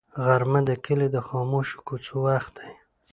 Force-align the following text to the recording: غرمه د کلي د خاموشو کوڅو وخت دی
غرمه 0.23 0.61
د 0.69 0.71
کلي 0.85 1.07
د 1.11 1.17
خاموشو 1.27 1.77
کوڅو 1.87 2.15
وخت 2.25 2.51
دی 2.59 2.71